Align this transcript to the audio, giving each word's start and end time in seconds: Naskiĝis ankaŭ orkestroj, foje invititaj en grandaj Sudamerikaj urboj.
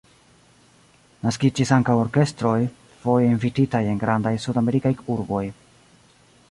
Naskiĝis 1.25 1.73
ankaŭ 1.77 1.97
orkestroj, 2.05 2.55
foje 3.05 3.29
invititaj 3.35 3.83
en 3.93 4.01
grandaj 4.07 4.35
Sudamerikaj 4.47 4.95
urboj. 5.17 5.45